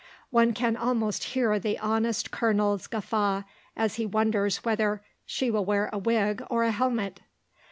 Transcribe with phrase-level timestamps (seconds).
[0.31, 3.43] One can almost hear the honest Colonel's guffaw
[3.77, 7.19] as he wonders whether "she will wear a wig or a helmet?"